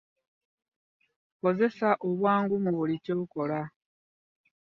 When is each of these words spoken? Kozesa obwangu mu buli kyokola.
Kozesa 1.39 1.89
obwangu 2.07 2.55
mu 2.63 2.71
buli 2.77 2.95
kyokola. 3.05 3.61